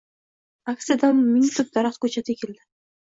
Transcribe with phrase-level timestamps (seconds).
[0.71, 2.65] Aksiyada ming tub daraxt ko‘chati ekilding